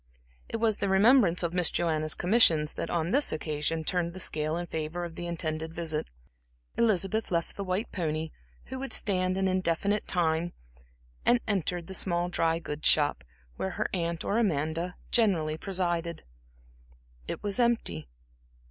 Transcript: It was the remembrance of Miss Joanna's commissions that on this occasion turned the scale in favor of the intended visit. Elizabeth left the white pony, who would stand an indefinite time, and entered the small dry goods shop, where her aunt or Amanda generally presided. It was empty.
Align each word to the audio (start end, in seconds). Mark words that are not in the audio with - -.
It 0.49 0.57
was 0.57 0.79
the 0.79 0.89
remembrance 0.89 1.43
of 1.43 1.53
Miss 1.53 1.69
Joanna's 1.69 2.15
commissions 2.15 2.73
that 2.73 2.89
on 2.89 3.11
this 3.11 3.31
occasion 3.31 3.83
turned 3.83 4.13
the 4.13 4.19
scale 4.19 4.57
in 4.57 4.65
favor 4.65 5.05
of 5.05 5.13
the 5.13 5.27
intended 5.27 5.75
visit. 5.75 6.07
Elizabeth 6.75 7.29
left 7.29 7.55
the 7.55 7.63
white 7.63 7.91
pony, 7.91 8.31
who 8.65 8.79
would 8.79 8.93
stand 8.93 9.37
an 9.37 9.47
indefinite 9.47 10.07
time, 10.07 10.53
and 11.23 11.39
entered 11.47 11.85
the 11.85 11.93
small 11.93 12.29
dry 12.29 12.57
goods 12.57 12.87
shop, 12.87 13.23
where 13.57 13.69
her 13.77 13.85
aunt 13.93 14.25
or 14.25 14.39
Amanda 14.39 14.95
generally 15.11 15.55
presided. 15.55 16.23
It 17.27 17.43
was 17.43 17.59
empty. 17.59 18.07